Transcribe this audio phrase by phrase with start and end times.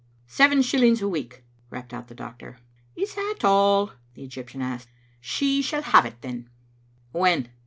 [0.25, 2.57] "Seven shillings a week," rapped out the doctor."
[2.95, 4.89] Is that all?" the Egyptian asked."
[5.31, 6.15] She shall have it."
[7.11, 7.49] "When?"